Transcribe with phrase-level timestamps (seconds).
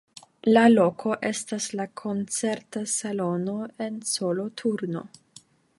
[0.53, 3.57] La loko estas la koncerta salono
[3.89, 5.07] en Soloturno.